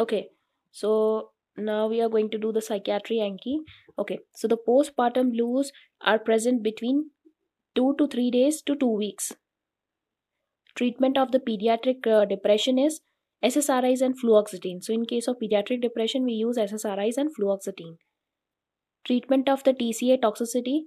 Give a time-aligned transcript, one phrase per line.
[0.00, 0.28] Okay,
[0.70, 3.58] so now we are going to do the psychiatry Anki.
[3.98, 7.10] Okay, so the postpartum blues are present between
[7.74, 9.32] two to three days to two weeks.
[10.76, 13.00] Treatment of the pediatric uh, depression is
[13.44, 14.82] SSRIs and fluoxetine.
[14.82, 17.96] So, in case of pediatric depression, we use SSRIs and fluoxetine.
[19.04, 20.82] Treatment of the TCA toxicity.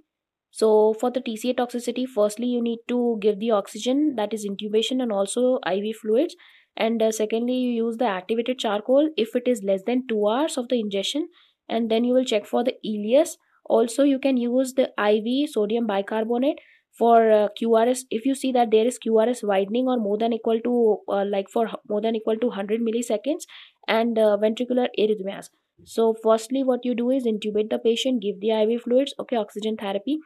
[0.50, 5.02] So, for the TCA toxicity, firstly, you need to give the oxygen that is intubation
[5.02, 6.36] and also IV fluids
[6.76, 10.56] and uh, secondly you use the activated charcoal if it is less than 2 hours
[10.56, 11.28] of the ingestion.
[11.68, 13.36] And then you will check for the ileus.
[13.64, 16.58] Also you can use the iv sodium bicarbonate
[16.98, 20.60] for uh, qrs if you see that there is qrs widening or more than equal
[20.60, 23.46] to uh, like for more than equal to 100 milliseconds
[23.88, 25.48] and uh, ventricular arrhythmias.
[25.84, 29.76] So firstly what you do is intubate the patient give the iv fluids okay oxygen
[29.76, 30.18] therapy.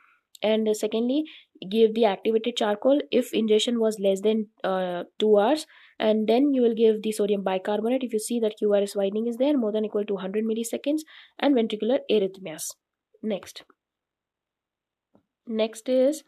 [0.42, 1.24] And secondly
[1.70, 5.66] give the activated charcoal if ingestion was less than uh, 2 hours
[5.98, 9.36] and then you will give the sodium bicarbonate if you see that QRS widening is
[9.36, 11.00] there more than equal to 100 milliseconds
[11.38, 12.68] and ventricular arrhythmias.
[13.22, 13.64] Next.
[15.46, 16.22] Next is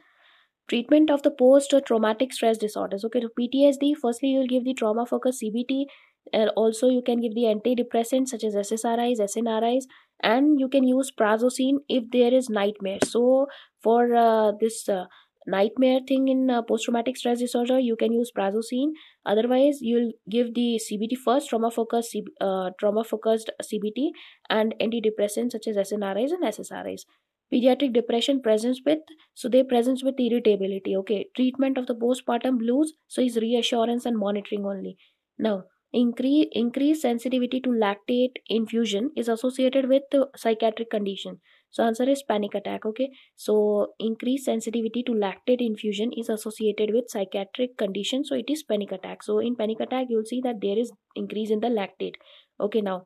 [0.68, 3.04] treatment of the post traumatic stress disorders.
[3.04, 5.84] Okay, so PTSD, firstly you will give the trauma focused CBT
[6.32, 9.84] and also you can give the antidepressants such as SSRIs, SNRIs
[10.22, 12.98] and you can use prazosin if there is nightmare.
[13.04, 13.46] So
[13.82, 15.04] for uh, this uh,
[15.54, 18.92] nightmare thing in uh, post-traumatic stress disorder you can use prazosin
[19.26, 24.10] otherwise you'll give the cbt first trauma focused uh, trauma focused cbt
[24.50, 27.08] and antidepressants such as snris and ssris
[27.52, 28.98] pediatric depression presents with
[29.34, 31.26] so they presents with irritability okay?
[31.34, 34.96] Treatment of the postpartum blues so is reassurance and monitoring only.
[35.38, 40.02] Now increase increased sensitivity to lactate infusion is associated with
[40.36, 43.10] psychiatric condition so answer is panic attack okay?
[43.36, 48.92] So increased sensitivity to lactate infusion is associated with psychiatric condition so it is panic
[48.92, 49.22] attack.
[49.22, 52.14] So in panic attack you'll see that there is increase in the lactate
[52.60, 52.80] okay?
[52.80, 53.04] Now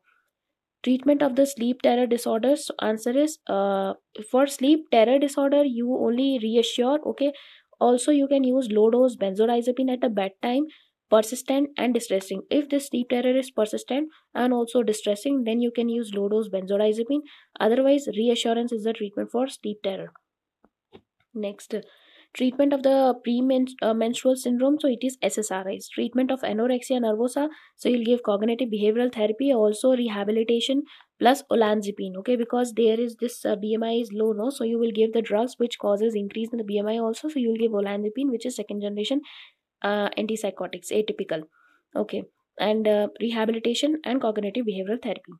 [0.84, 3.94] treatment of the sleep terror disorders so answer is uh,
[4.30, 7.32] for sleep terror disorder you only reassure okay?
[7.80, 10.66] Also you can use low dose benzodiazepine at the bedtime
[11.12, 12.40] persistent and distressing.
[12.48, 16.48] If this sleep terror is persistent and also distressing then you can use low dose
[16.48, 17.20] benzodiazepine
[17.66, 20.12] otherwise reassurance is the treatment for sleep terror.
[21.34, 21.74] Next
[22.34, 27.46] treatment of the premenstrual syndrome so it is ssris treatment of anorexia nervosa
[27.76, 30.82] so you'll give cognitive behavioral therapy also rehabilitation
[31.18, 32.36] plus olanzapine okay?
[32.36, 34.50] Because there is this uh, bmi is low no?
[34.50, 37.50] So you will give the drugs which causes increase in the bmi also so you
[37.50, 39.20] will give olanzapine which is second generation
[39.82, 41.42] uh, antipsychotics atypical
[41.94, 42.24] okay?
[42.58, 45.32] And uh, rehabilitation and cognitive behavioral therapy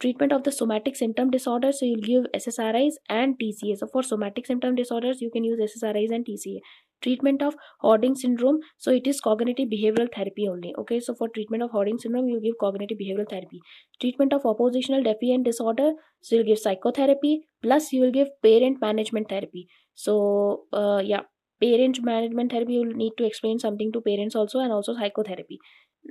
[0.00, 4.46] treatment of the somatic symptom disorders so you'll give ssris and tca so for somatic
[4.46, 6.60] symptom disorders you can use ssris and tca
[7.04, 11.00] treatment of hoarding syndrome so it is cognitive behavioral therapy only okay?
[11.00, 13.60] So for treatment of hoarding syndrome you will give cognitive behavioral therapy.
[14.00, 15.90] Treatment of oppositional defiant disorder
[16.22, 19.68] so you'll give psychotherapy plus you will give parent management therapy.
[19.94, 21.22] So uh, yeah
[21.60, 25.58] parent management therapy you will need to explain something to parents also and also psychotherapy.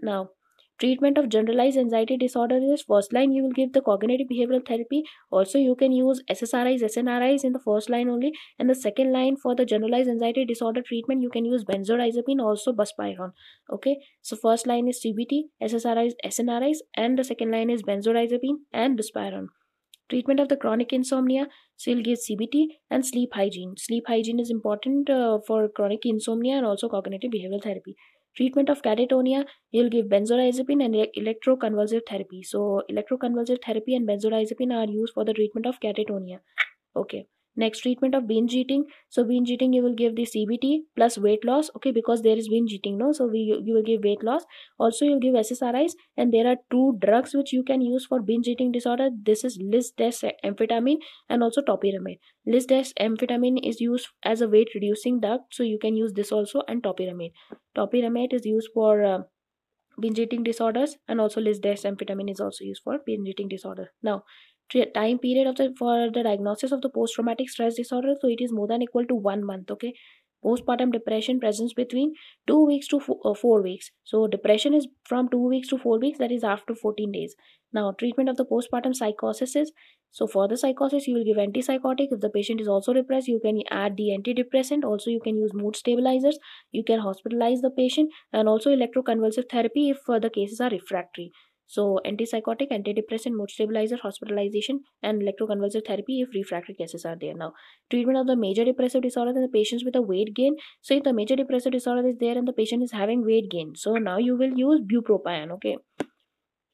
[0.02, 0.30] Now
[0.84, 5.04] treatment of generalized anxiety disorder is first line you will give the cognitive behavioral therapy.
[5.32, 8.32] Also you can use ssris snris in the first line only.
[8.60, 12.74] And the second line for the generalized anxiety disorder treatment you can use benzodiazepine also
[12.74, 13.32] buspirone.
[13.72, 13.98] Okay?
[14.22, 19.48] So first line is cbt ssris snris and the second line is benzodiazepine and buspirone.
[20.10, 23.76] Treatment of the chronic insomnia so you'll give cbt and sleep hygiene.
[23.78, 27.96] Sleep hygiene is important uh, for chronic insomnia and also cognitive behavioral therapy
[28.36, 32.44] treatment of catatonia you'll give benzodiazepine and electroconvulsive therapy.
[32.44, 36.40] So electroconvulsive therapy and benzodiazepine are used for the treatment of catatonia
[36.96, 38.86] okay next treatment of binge eating.
[39.10, 42.50] So binge eating you will give the cbt plus weight loss okay because there is
[42.50, 43.12] binge eating no?
[43.12, 44.44] So we you will give weight loss.
[44.78, 48.48] Also you'll give ssris and there are two drugs which you can use for binge
[48.48, 49.10] eating disorder.
[49.32, 50.98] This is lisdex amphetamine
[51.30, 55.96] and also topiramate lisdex amphetamine is used as a weight reducing drug so you can
[55.96, 57.32] use this also and topiramate
[57.76, 59.20] topiramate is used for uh,
[60.00, 63.92] binge eating disorders and also lisdex amphetamine is also used for binge eating disorder.
[64.02, 64.24] Now
[64.96, 68.42] time period of the for the diagnosis of the post traumatic stress disorder so it
[68.42, 69.94] is more than equal to one month okay?
[70.44, 72.14] Postpartum depression presents between
[72.48, 73.92] 2 weeks to four, uh, 4 weeks.
[74.04, 77.36] So depression is from 2 weeks to 4 weeks that is after 14 days.
[77.72, 79.72] Now treatment of the postpartum psychosis is
[80.12, 82.10] so for the psychosis you will give antipsychotic.
[82.12, 84.84] If the patient is also depressed you can add the antidepressant.
[84.84, 86.38] Also you can use mood stabilizers.
[86.72, 88.12] You can hospitalize the patient.
[88.32, 91.32] And also electroconvulsive therapy if uh, the cases are refractory
[91.66, 97.34] so antipsychotic, antidepressant, mood stabilizer, hospitalization, and electroconvulsive therapy if refractory cases are there.
[97.34, 97.54] Now,
[97.90, 100.56] treatment of the major depressive disorder in the patients with a weight gain.
[100.82, 103.74] So if the major depressive disorder is there and the patient is having weight gain,
[103.76, 105.52] so now you will use bupropion.
[105.52, 105.78] Okay.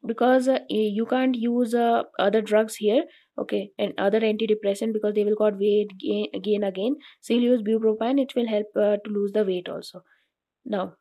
[0.05, 3.03] because uh, you can't use uh, other drugs here
[3.37, 7.61] okay and other antidepressant because they will got weight gain again again so you'll use
[7.61, 10.01] bupropion it will help uh, to lose the weight also
[10.65, 10.93] now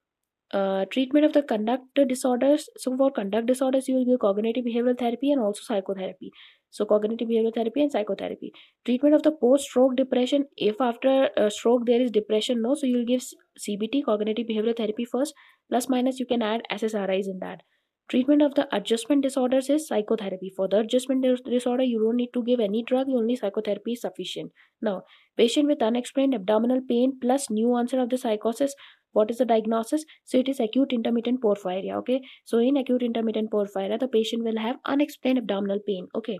[0.53, 2.69] uh, treatment of the conduct disorders.
[2.77, 6.31] So for conduct disorders you will give cognitive behavioral therapy and also psychotherapy.
[6.71, 8.53] So cognitive behavioral therapy and psychotherapy.
[8.85, 12.87] Treatment of the post stroke depression if after a stroke there is depression no so
[12.87, 13.23] you'll give
[13.59, 15.35] cbt cognitive behavioral therapy first.
[15.71, 17.63] Plus minus you can add ssris in that.
[18.09, 20.51] Treatment of the adjustment disorders is psychotherapy.
[20.57, 24.53] For the adjustment disorder you don't need to give any drug only psychotherapy is sufficient.
[24.81, 25.03] Now
[25.37, 28.75] patient with unexplained abdominal pain plus new onset of the psychosis
[29.13, 30.05] what is the diagnosis?
[30.25, 32.21] So it is acute intermittent porphyria okay?
[32.45, 36.39] So in acute intermittent porphyria the patient will have unexplained abdominal pain okay?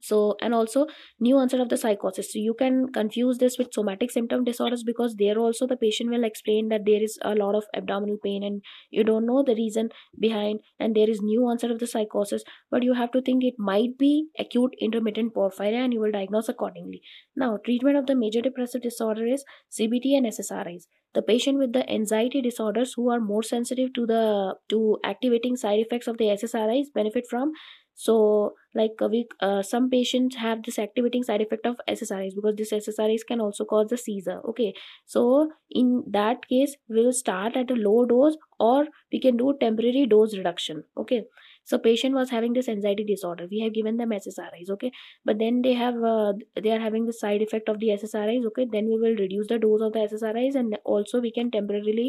[0.00, 0.86] So and also
[1.20, 2.32] new onset of the psychosis.
[2.32, 6.24] So you can confuse this with somatic symptom disorders because there also the patient will
[6.24, 9.90] explain that there is a lot of abdominal pain and you don't know the reason
[10.18, 13.54] behind and there is new onset of the psychosis but you have to think it
[13.58, 17.02] might be acute intermittent porphyria and you will diagnose accordingly.
[17.36, 21.88] Now treatment of the major depressive disorder is cbt and ssris the patient with the
[21.90, 26.92] anxiety disorders who are more sensitive to the to activating side effects of the ssris
[26.94, 27.52] benefit from.
[27.94, 32.54] So like uh, we uh, some patients have this activating side effect of ssris because
[32.56, 34.72] this ssris can also cause a seizure okay?
[35.04, 40.06] So in that case we'll start at a low dose or we can do temporary
[40.06, 41.24] dose reduction okay
[41.70, 44.92] so patient was having this anxiety disorder we have given them ssris okay
[45.24, 46.32] but then they have uh,
[46.66, 49.60] they are having the side effect of the ssris okay then we will reduce the
[49.66, 52.08] dose of the ssris and also we can temporarily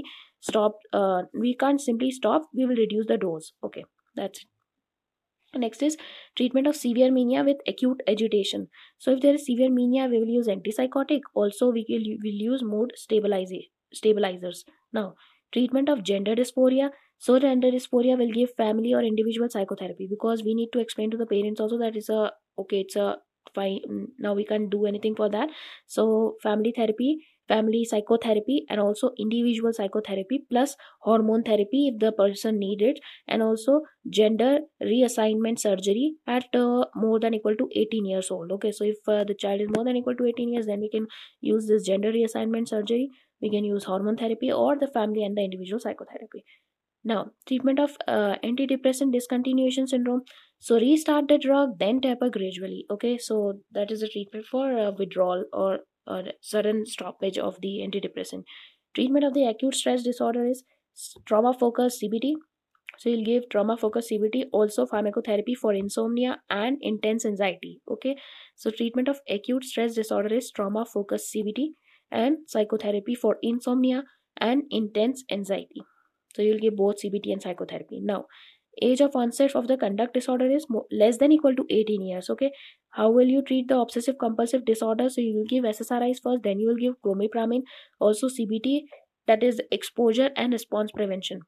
[0.52, 3.86] stop uh, we can't simply stop we will reduce the dose okay
[4.22, 4.52] that's it
[5.54, 5.98] Next is
[6.38, 8.70] treatment of severe mania with acute agitation.
[8.98, 11.22] So if there is severe mania, we will use antipsychotic.
[11.34, 14.64] Also, we will, will use mood stabilizers.
[14.94, 15.16] Now,
[15.52, 16.92] treatment of gender dysphoria.
[17.26, 21.18] So gender dysphoria will give family or individual psychotherapy because we need to explain to
[21.18, 23.18] the parents also that it's a okay, it's a
[23.54, 24.08] fine.
[24.18, 25.50] Now we can't do anything for that.
[25.86, 27.12] So family therapy
[27.52, 30.76] family psychotherapy and also individual psychotherapy plus
[31.08, 33.82] hormone therapy if the person need it and also
[34.20, 34.52] gender
[34.92, 39.24] reassignment surgery at uh, more than equal to 18 years old okay so if uh,
[39.24, 41.08] the child is more than equal to 18 years then we can
[41.42, 43.10] use this gender reassignment surgery
[43.42, 46.46] we can use hormone therapy or the family and the individual psychotherapy
[47.04, 50.22] now treatment of uh, antidepressant discontinuation syndrome
[50.60, 54.92] so restart the drug then taper gradually okay so that is the treatment for uh,
[54.98, 58.44] withdrawal or or sudden stoppage of the antidepressant.
[58.94, 60.64] Treatment of the acute stress disorder is
[61.26, 62.34] trauma focused CBT.
[62.98, 67.82] So you'll give trauma focused CBT, also pharmacotherapy for insomnia and intense anxiety.
[67.90, 68.16] Okay.
[68.56, 71.70] So treatment of acute stress disorder is trauma focused CBT
[72.12, 74.04] and psychotherapy for insomnia
[74.38, 75.82] and intense anxiety.
[76.36, 78.00] So you'll give both CBT and psychotherapy.
[78.02, 78.26] Now,
[78.82, 82.30] age of onset of the conduct disorder is more, less than equal to 18 years
[82.30, 82.52] okay?
[82.92, 85.10] How will you treat the obsessive compulsive disorder?
[85.10, 87.64] So you will give ssris first then you will give clomipramine
[88.00, 88.82] also cbt
[89.28, 91.42] that is exposure and response prevention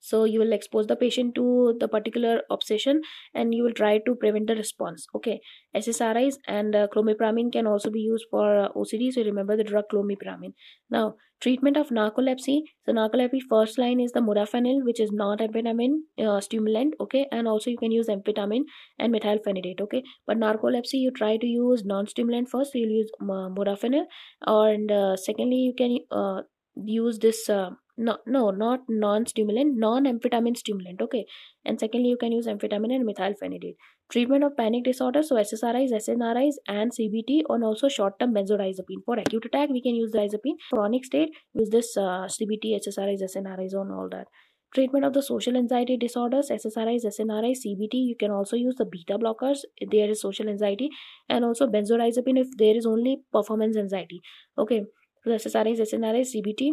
[0.00, 3.00] so you will expose the patient to the particular obsession
[3.34, 5.40] and you will try to prevent the response okay?
[5.74, 9.84] Ssris and uh, clomipramine can also be used for uh, ocd so remember the drug
[9.92, 10.54] clomipramine.
[10.90, 12.60] Now treatment of narcolepsy.
[12.84, 17.26] So narcolepsy first line is the modafinil which is not amphetamine uh, stimulant okay?
[17.30, 18.62] And also you can use amphetamine
[18.98, 20.02] and methylphenidate okay?
[20.26, 24.04] But narcolepsy you try to use non-stimulant first so you'll use uh, modafinil.
[24.46, 26.42] And uh, secondly you can uh,
[26.84, 31.26] use this uh, no no not non-stimulant non-amphetamine stimulant okay?
[31.64, 33.76] And secondly you can use amphetamine and methylphenidate.
[34.10, 39.02] Treatment of panic disorder so ssris snris and cbt and also short-term benzodiazepine.
[39.04, 40.56] For acute attack we can use diazepine.
[40.72, 44.26] Chronic state use this uh, cbt ssris snris on all that.
[44.74, 49.18] Treatment of the social anxiety disorders ssris snris cbt you can also use the beta
[49.18, 49.60] blockers.
[49.78, 50.90] If there is social anxiety
[51.28, 54.20] and also benzodiazepine if there is only performance anxiety
[54.58, 54.84] okay?
[55.24, 56.72] So ssris snris cbt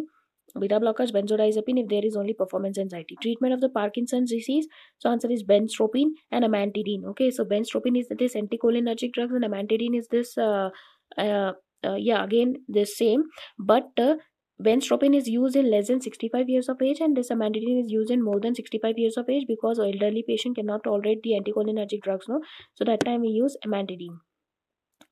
[0.60, 3.16] beta blockers, benzodiazepine if there is only performance anxiety.
[3.20, 4.66] Treatment of the Parkinson's disease.
[4.98, 7.04] So answer is benztropine and amantadine.
[7.10, 10.36] Okay, so benztropine is this anticholinergic drugs and amantadine is this.
[10.38, 10.70] Uh,
[11.18, 11.52] uh,
[11.84, 13.24] uh, yeah, again the same,
[13.58, 14.14] but uh,
[14.62, 18.10] benztropine is used in less than 65 years of age and this amantadine is used
[18.10, 22.26] in more than 65 years of age because elderly patient cannot tolerate the anticholinergic drugs.
[22.26, 22.40] No,
[22.74, 24.16] so that time we use amantadine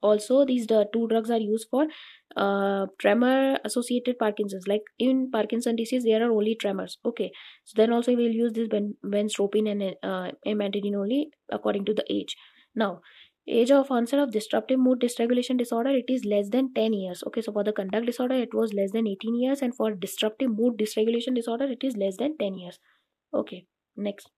[0.02, 1.86] also these the two drugs are used for
[2.36, 4.66] uh, tremor associated parkinson's.
[4.66, 6.98] Like in parkinson disease there are only tremors.
[7.04, 7.30] Okay.
[7.64, 12.04] So then also we'll use this ben benztropine and uh, amantadine only according to the
[12.10, 12.36] age.
[12.74, 13.00] Now
[13.48, 17.22] age of onset of disruptive mood dysregulation disorder it is less than 10 years.
[17.26, 17.40] Okay.
[17.40, 19.62] So for the conduct disorder it was less than 18 years.
[19.62, 22.78] And for disruptive mood dysregulation disorder it is less than 10 years.
[23.34, 23.66] Okay.
[23.96, 24.30] Next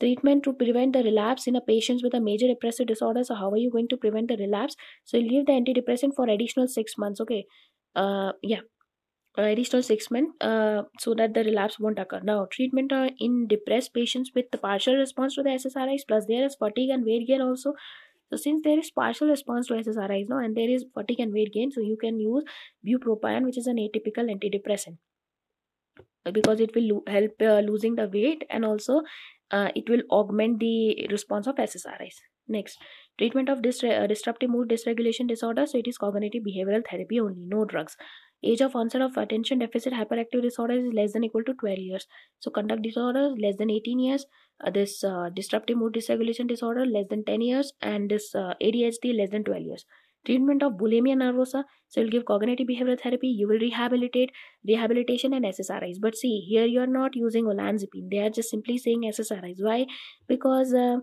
[0.00, 3.50] treatment to prevent the relapse in a patients with a major depressive disorder so how
[3.50, 6.98] are you going to prevent the relapse so you'll give the antidepressant for additional six
[6.98, 7.44] months okay
[7.94, 8.60] uh yeah
[9.38, 12.20] uh, additional six months uh, so that the relapse won't occur.
[12.22, 16.44] Now, treatment uh, in depressed patients with the partial response to the SSRIs plus there
[16.44, 17.72] is fatigue and weight gain also.
[18.28, 21.52] So, since there is partial response to SSRIs now and there is fatigue and weight
[21.54, 22.44] gain, so you can use
[22.86, 24.98] bupropion, which is an atypical antidepressant
[26.30, 29.02] because it will lo- help uh, losing the weight and also
[29.52, 32.16] uh, it will augment the response of SSRIs.
[32.48, 32.78] Next,
[33.18, 35.66] treatment of dis- uh, disruptive mood dysregulation disorder.
[35.66, 37.96] So, it is cognitive behavioral therapy only, no drugs.
[38.44, 42.06] Age of onset of attention deficit hyperactive disorder is less than equal to 12 years.
[42.40, 44.26] So, conduct disorder less than 18 years.
[44.64, 49.16] Uh, this uh, disruptive mood dysregulation disorder less than 10 years, and this uh, ADHD
[49.16, 49.84] less than 12 years.
[50.24, 51.64] Treatment of bulimia nervosa.
[51.88, 53.28] So, you'll give cognitive behavioral therapy.
[53.28, 54.30] You will rehabilitate,
[54.66, 55.96] rehabilitation, and SSRIs.
[56.00, 58.10] But see, here you are not using olanzapine.
[58.10, 59.58] They are just simply saying SSRIs.
[59.58, 59.86] Why?
[60.28, 60.98] Because uh,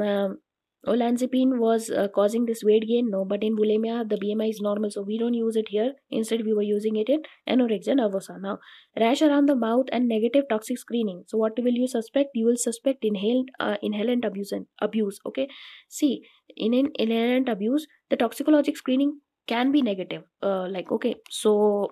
[0.00, 0.38] um,
[0.86, 3.10] olanzapine was uh, causing this weight gain.
[3.10, 5.92] No but in bulimia the bmi is normal so we don't use it here.
[6.10, 8.40] Instead we were using it in anorexia nervosa.
[8.40, 8.58] Now
[8.98, 11.24] rash around the mouth and negative toxic screening.
[11.26, 12.30] So what will you suspect?
[12.34, 15.48] You will suspect inhaled uh, inhalant abuse and abuse okay?
[15.88, 16.22] See
[16.56, 21.90] in an inhalant abuse the toxicologic screening can be negative uh, like okay so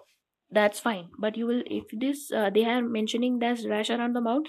[0.51, 1.09] that's fine.
[1.19, 4.43] But you will if this uh, they are mentioning that rash around the mouth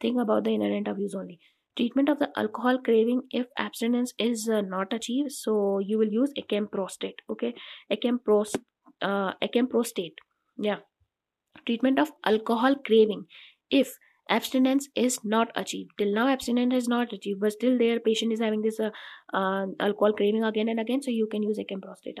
[0.00, 1.40] think about the inhalant abuse only
[1.76, 6.32] treatment of the alcohol craving if abstinence is uh, not achieved so you will use
[6.38, 7.54] acamprostate okay?
[7.90, 8.56] Acamprost
[9.02, 10.14] uh, acamprostate
[10.58, 10.78] yeah.
[11.66, 13.24] Treatment of alcohol craving
[13.70, 13.96] if
[14.28, 15.90] abstinence is not achieved.
[15.98, 18.90] Till now abstinence is not achieved but still their patient is having this uh,
[19.32, 22.18] uh, alcohol craving again and again so you can use acamprostate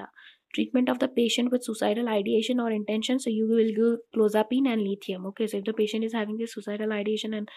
[0.54, 4.82] treatment of the patient with suicidal ideation or intention so you will give clozapine and
[4.82, 5.46] lithium okay?
[5.46, 7.48] So if the patient is having this suicidal ideation and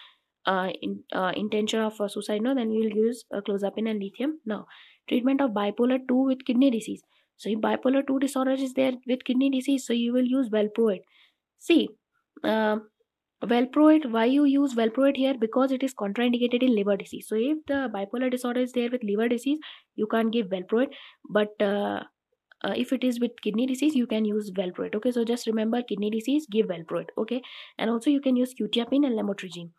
[0.46, 4.02] uh, in, uh, intention of uh, suicide, no, then we will use uh, clozapine and
[4.02, 4.40] lithium.
[4.44, 4.66] Now,
[5.08, 7.02] treatment of bipolar 2 with kidney disease.
[7.36, 11.02] So, if bipolar 2 disorder is there with kidney disease, so you will use valproate.
[11.58, 11.88] See,
[12.44, 12.78] uh,
[13.44, 15.34] valproate, why you use valproate here?
[15.38, 17.26] Because it is contraindicated in liver disease.
[17.28, 19.58] So, if the bipolar disorder is there with liver disease,
[19.94, 20.92] you can't give valproate.
[21.28, 22.00] But uh,
[22.62, 25.82] uh, if it is with kidney disease you can use valproate okay so just remember
[25.82, 27.40] kidney disease give valproate okay
[27.78, 29.70] and also you can use quetiapine and lamotrigine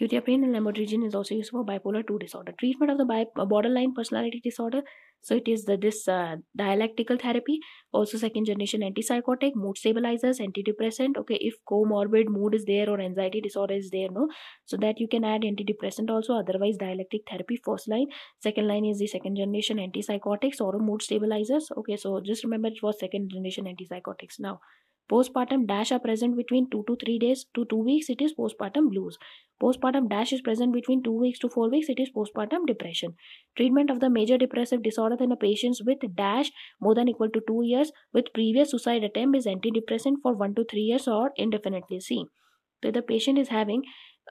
[0.00, 2.52] Quetiapine and lamotrigine is also used for bipolar 2 disorder.
[2.58, 4.82] Treatment of the borderline personality disorder.
[5.20, 7.60] So it is the, this uh, dialectical therapy,
[7.92, 11.16] also second generation antipsychotic, mood stabilizers, antidepressant.
[11.16, 14.28] Okay, if comorbid mood is there or anxiety disorder is there, no,
[14.64, 16.34] so that you can add antidepressant also.
[16.34, 18.06] Otherwise, dialectic therapy first line.
[18.40, 21.70] Second line is the second generation antipsychotics or mood stabilizers.
[21.76, 24.40] Okay, so just remember it was second generation antipsychotics.
[24.40, 24.58] Now,
[25.10, 28.88] postpartum dash are present between 2 to 3 days to 2 weeks it is postpartum
[28.90, 29.18] blues
[29.62, 31.88] postpartum dash is present between 2 weeks to 4 weeks.
[31.88, 33.14] It is postpartum depression.
[33.56, 37.42] Treatment of the major depressive disorder in a patient with dash more than equal to
[37.48, 42.00] 2 years with previous suicide attempt is antidepressant for 1 to 3 years or indefinitely.
[42.00, 42.24] See
[42.82, 43.84] so the patient is having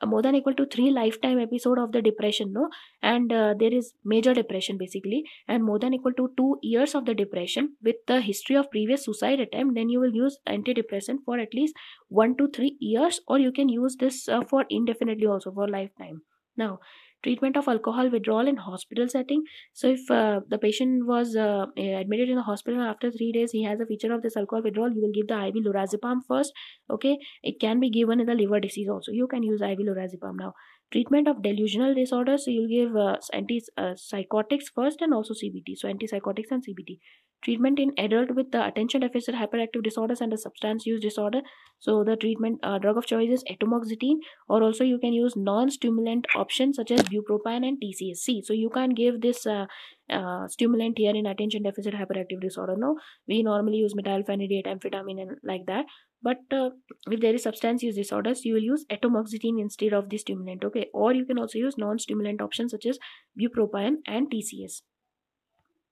[0.05, 2.69] more than equal to three lifetime episode of the depression no?
[3.01, 7.05] And uh, there is major depression basically and more than equal to two years of
[7.05, 11.39] the depression with the history of previous suicide attempt then you will use antidepressant for
[11.39, 11.75] at least
[12.09, 16.21] one to three years or you can use this uh, for indefinitely also for lifetime.
[16.57, 16.79] Now
[17.23, 19.43] treatment of alcohol withdrawal in hospital setting.
[19.73, 23.63] So if uh, the patient was uh, admitted in the hospital after 3 days he
[23.63, 26.53] has a feature of this alcohol withdrawal you will give the iv lorazepam first
[26.89, 27.17] okay?
[27.43, 29.11] It can be given in the liver disease also.
[29.11, 30.53] You can use iv lorazepam now.
[30.91, 36.51] Treatment of delusional disorders so you'll give uh, antipsychotics first and also cbt so antipsychotics
[36.51, 36.99] and cbt
[37.43, 41.41] treatment in adult with the attention deficit hyperactive disorders and the substance use disorder.
[41.79, 44.17] So the treatment uh, drug of choice is atomoxetine
[44.47, 48.95] or also you can use non-stimulant options such as bupropion and tcsc so you can't
[48.95, 49.65] give this uh,
[50.09, 52.97] uh, stimulant here in attention deficit hyperactive disorder no?
[53.27, 55.85] We normally use methylphenidate amphetamine and like that.
[56.23, 56.69] But uh,
[57.09, 60.87] if there is substance use disorders you will use atomoxetine instead of the stimulant okay?
[60.93, 62.99] Or you can also use non-stimulant options such as
[63.39, 64.81] bupropion and tcs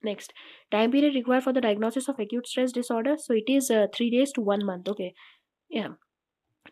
[0.02, 0.34] Next,
[0.72, 3.16] time period required for the diagnosis of acute stress disorder.
[3.18, 4.88] So it is uh, three days to one month.
[4.88, 5.14] Okay,
[5.70, 5.90] yeah.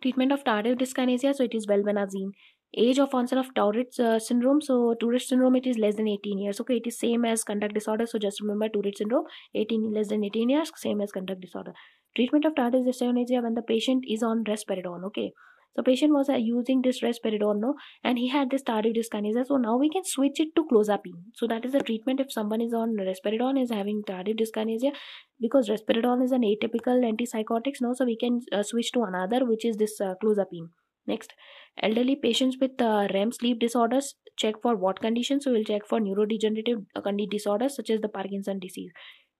[0.02, 1.36] Treatment of tardive dyskinesia.
[1.36, 2.32] So it is valbenazine.
[2.76, 4.62] Age of onset of Tourette uh, syndrome.
[4.62, 6.62] So Tourette syndrome it is less than 18 years.
[6.62, 8.06] Okay, it is same as conduct disorder.
[8.06, 11.74] So just remember Tourette syndrome 18 less than 18 years same as conduct disorder.
[12.16, 15.04] Treatment of tardive dyskinesia when the patient is on risperidone.
[15.06, 15.34] Okay,
[15.76, 19.46] so patient was uh, using this risperidone and he had this tardive dyskinesia.
[19.46, 21.22] So now we can switch it to clozapine.
[21.36, 24.92] So that is the treatment if someone is on risperidone is having tardive dyskinesia
[25.40, 27.80] because risperidone is an atypical antipsychotics.
[27.80, 30.70] No, so we can uh, switch to another which is this uh, clozapine.
[31.12, 31.34] next
[31.82, 36.00] elderly patients with uh, rem sleep disorders check for what conditions so we'll check for
[36.00, 38.92] neurodegenerative uh, disorders such as the parkinson disease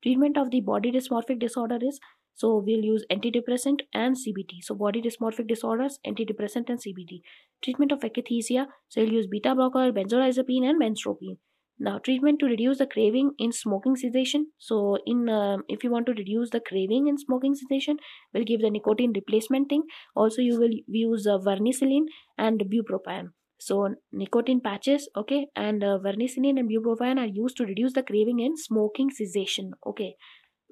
[0.04, 2.00] treatment of the body dysmorphic disorder is
[2.38, 4.62] so we'll use antidepressant and CBT.
[4.62, 7.22] So body dysmorphic disorders, antidepressant and CBT.
[7.64, 8.68] Treatment of akathisia.
[8.90, 11.38] So we'll use beta blocker, benzodiazepine and benztropine.
[11.80, 14.52] Now treatment to reduce the craving in smoking cessation.
[14.60, 17.98] So in uh, if you want to reduce the craving in smoking cessation,
[18.34, 19.84] we'll give the nicotine replacement thing.
[20.16, 22.06] Also you will use uh, varenicline
[22.38, 23.30] and bupropion.
[23.60, 28.56] So nicotine patches, okay, and uh, and bupropion are used to reduce the craving in
[28.56, 29.72] smoking cessation.
[29.86, 30.16] Okay,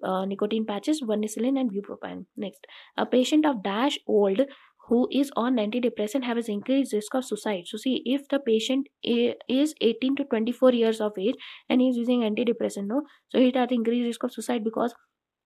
[0.04, 2.26] uh, nicotine patches, varenicline, and bupropion.
[2.36, 2.66] Next,
[2.98, 4.42] a patient of dash old
[4.88, 7.64] who is on antidepressant has increased risk of suicide.
[7.66, 11.36] So see, if the patient is 18 to 24 years of age
[11.70, 14.94] and he is using antidepressant, no, so he has increased risk of suicide because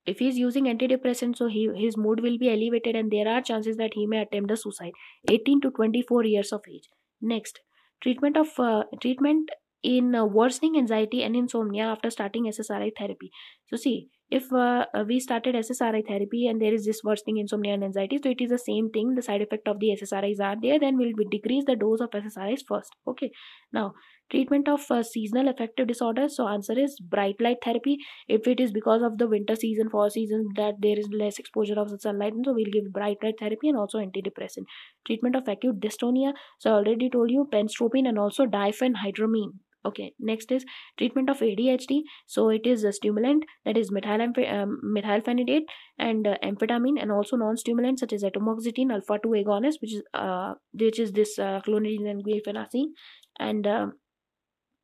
[0.06, 3.42] if he is using antidepressant, so he his mood will be elevated and there are
[3.42, 4.92] chances that he may attempt the suicide.
[5.30, 6.90] 18 to 24 years of age.
[7.22, 7.60] Next,
[8.02, 9.52] treatment of uh, treatment
[9.84, 13.32] in uh, worsening anxiety and insomnia after starting SSRI therapy.
[13.68, 17.84] So see, if uh, we started SSRI therapy and there is this worsening insomnia and
[17.84, 19.16] anxiety, so it is the same thing.
[19.16, 20.80] The side effect of the SSRIs are there.
[20.80, 22.92] Then we'll decrease the dose of SSRIs first.
[23.08, 23.32] Okay.
[23.74, 23.94] Now
[24.30, 26.36] treatment of uh, seasonal affective disorders.
[26.36, 27.98] So answer is bright light therapy.
[28.28, 31.80] If it is because of the winter season, fall season that there is less exposure
[31.80, 34.66] of the sunlight, so we'll give bright light therapy and also antidepressant.
[35.08, 36.34] Treatment of acute dystonia.
[36.60, 39.54] So I already told you benztropine and also diphenhydramine
[39.86, 40.66] okay next is
[40.98, 45.64] treatment of adhd so it is a stimulant that is methyl um, methylphenidate
[45.98, 50.54] and uh, amphetamine and also non-stimulant such as atomoxetine alpha 2 agonist which is uh,
[50.74, 52.92] which is this uh, clonidine and guanfacine
[53.40, 53.88] and uh,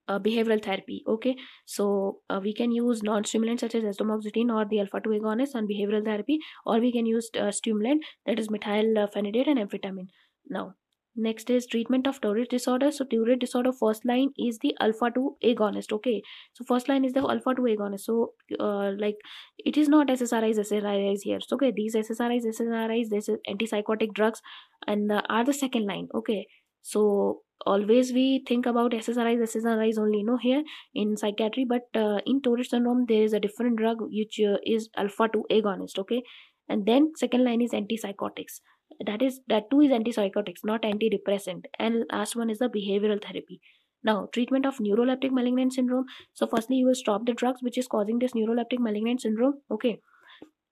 [0.08, 1.04] uh, behavioral therapy.
[1.08, 1.36] Okay
[1.66, 5.68] so uh, we can use non-stimulant such as atomoxetine or the alpha 2 agonist on
[5.68, 10.08] behavioral therapy or we can use uh, stimulant that is methylphenidate and amphetamine.
[10.48, 10.76] Now
[11.18, 12.92] Next is treatment of Tourette disorder.
[12.92, 15.94] So Tourette disorder first line is the alpha 2 agonist.
[15.94, 16.22] Okay.
[16.54, 18.02] So first line is the alpha 2 agonist.
[18.02, 19.16] So uh, like
[19.58, 21.40] it is not SSRIs, SSRIs here.
[21.40, 24.42] So okay, these SSRIs, SSRIs, this is antipsychotic drugs
[24.88, 26.10] and uh, are the second line.
[26.14, 26.48] Okay.
[26.82, 32.42] So always we think about SSRIs, SSRIs only, no here in psychiatry, but uh, in
[32.42, 35.98] Tourette syndrome there is a different drug which uh, is alpha 2 agonist.
[35.98, 36.24] Okay.
[36.68, 38.60] And then second line is antipsychotics
[39.06, 41.66] that is that too is antipsychotics not antidepressant.
[41.80, 43.62] And last one is the behavioral therapy.
[44.04, 46.06] Now treatment of neuroleptic malignant syndrome.
[46.34, 49.62] So firstly you will stop the drugs which is causing this neuroleptic malignant syndrome.
[49.72, 50.00] Okay.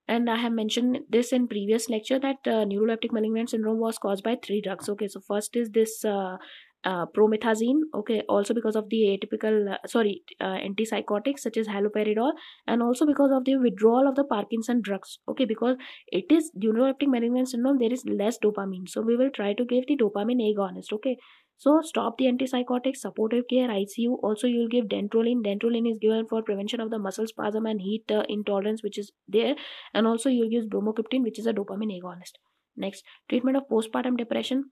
[0.05, 4.23] And i have mentioned this in previous lecture that uh, neuroleptic malignant syndrome was caused
[4.23, 4.89] by three drugs.
[4.89, 5.07] Okay.
[5.07, 6.37] So first is this uh,
[6.85, 12.31] uh, promethazine okay also because of the atypical uh, sorry uh, antipsychotics such as haloperidol
[12.67, 17.07] and also because of the withdrawal of the parkinson drugs okay because it is neuroleptic
[17.07, 18.87] malignant syndrome there is less dopamine.
[18.87, 21.17] So we will try to give the dopamine agonist okay.
[21.57, 26.25] So stop the antipsychotics supportive care icu also you will give dantrolene dantrolene is given
[26.27, 29.55] for prevention of the muscle spasm and heat uh, intolerance which is there
[29.93, 32.41] and also you will use bromocriptine which is a dopamine agonist
[32.75, 34.65] next treatment of postpartum depression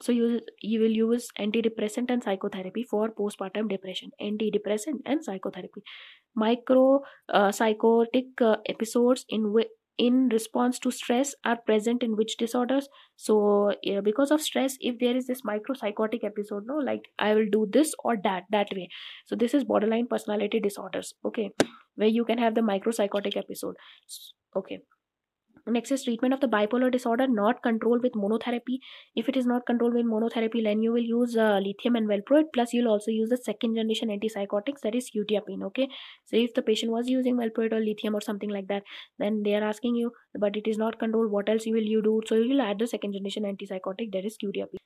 [0.00, 4.10] so you you will use antidepressant and psychotherapy for postpartum depression.
[4.20, 5.82] Antidepressant and psychotherapy.
[6.34, 9.52] Micro uh, psychotic uh, episodes in
[9.98, 12.88] in response to stress are present in which disorders?
[13.16, 17.34] So yeah, because of stress if there is this micro psychotic episode no like i
[17.34, 18.88] will do this or that that way.
[19.26, 21.50] So this is borderline personality disorders okay
[21.96, 23.76] where you can have the micro psychotic episode.
[24.56, 24.80] Okay
[25.70, 28.78] Next is treatment of the bipolar disorder not controlled with monotherapy.
[29.14, 32.46] If it is not controlled with monotherapy, then you will use uh, lithium and valproate.
[32.54, 35.62] Plus, you'll also use the second generation antipsychotics that is quetiapine.
[35.64, 35.88] Okay,
[36.24, 38.82] so if the patient was using valproate or lithium or something like that,
[39.18, 41.30] then they are asking you, but it is not controlled.
[41.30, 42.22] What else you will you do?
[42.26, 44.78] So you will add the second generation antipsychotic that is quetiapine.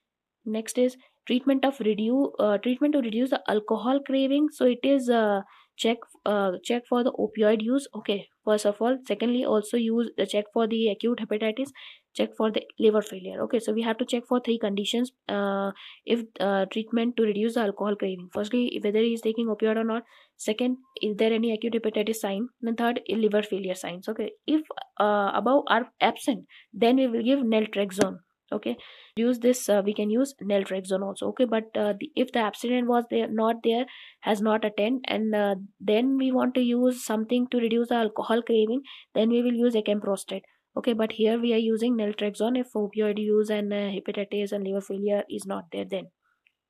[0.45, 4.49] Next is treatment of reduce uh, treatment to reduce the alcohol craving.
[4.51, 5.43] So it is uh,
[5.77, 7.87] check uh, check for the opioid use.
[7.95, 11.69] Okay first of all secondly also use the check for the acute hepatitis
[12.15, 13.43] check for the liver failure.
[13.43, 15.71] Okay so we have to check for three conditions uh,
[16.05, 18.29] if uh, treatment to reduce the alcohol craving.
[18.33, 20.03] Firstly whether he is taking opioid or not.
[20.37, 22.49] Second is there any acute hepatitis sign?
[22.63, 24.09] And third liver failure signs.
[24.09, 24.61] Okay if
[25.01, 28.19] uh, above are absent then we will give naltrexone
[28.53, 28.77] okay.
[29.17, 31.29] Use this uh, we can use naltrexone also.
[31.29, 31.45] Okay.
[31.45, 33.87] But uh, the, if the abstinent was there not there
[34.21, 38.43] has not attend and uh, then we want to use something to reduce the alcohol
[38.43, 38.83] craving
[39.15, 40.43] then we will use acamprostate
[40.77, 40.93] okay.
[40.93, 45.23] But here we are using naltrexone if opioid use and uh, hepatitis and liver failure
[45.29, 46.11] is not there then.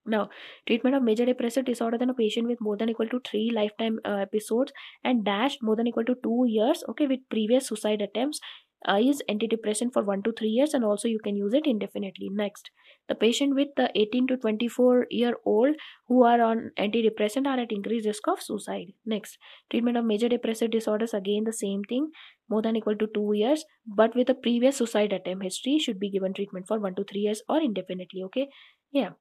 [0.04, 0.30] Now,
[0.66, 4.00] treatment of major depressive disorder than a patient with more than equal to three lifetime
[4.04, 4.72] uh, episodes
[5.04, 8.40] and dash more than equal to two years, okay, with previous suicide attempts
[8.88, 12.28] Uh, is antidepressant for 1 to 3 years and also you can use it indefinitely.
[12.30, 12.70] Next
[13.08, 15.76] the patient with the 18 to 24 year old
[16.08, 18.92] who are on antidepressant are at increased risk of suicide.
[19.04, 19.38] Next
[19.70, 22.10] treatment of major depressive disorders again the same thing
[22.48, 26.10] more than equal to 2 years but with a previous suicide attempt history should be
[26.10, 28.48] given treatment for 1 to 3 years or indefinitely okay?
[28.90, 29.12] Yeah.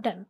[0.00, 0.26] Done